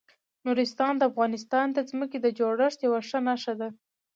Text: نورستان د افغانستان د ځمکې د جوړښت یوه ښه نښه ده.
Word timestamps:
نورستان 0.45 0.93
د 0.97 1.01
افغانستان 1.11 1.67
د 1.73 1.79
ځمکې 1.89 2.17
د 2.21 2.27
جوړښت 2.39 2.79
یوه 2.87 2.99
ښه 3.07 3.19
نښه 3.27 3.53
ده. 3.59 3.69